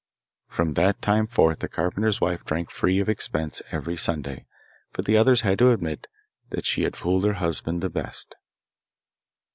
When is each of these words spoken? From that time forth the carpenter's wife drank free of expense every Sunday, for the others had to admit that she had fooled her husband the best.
From 0.47 0.73
that 0.73 0.99
time 1.03 1.27
forth 1.27 1.59
the 1.59 1.67
carpenter's 1.69 2.19
wife 2.19 2.43
drank 2.43 2.71
free 2.71 2.99
of 2.99 3.07
expense 3.07 3.61
every 3.69 3.95
Sunday, 3.97 4.47
for 4.91 5.03
the 5.03 5.15
others 5.15 5.41
had 5.41 5.59
to 5.59 5.71
admit 5.71 6.07
that 6.49 6.65
she 6.65 6.81
had 6.85 6.95
fooled 6.95 7.23
her 7.23 7.33
husband 7.33 7.81
the 7.83 7.89
best. 7.91 8.33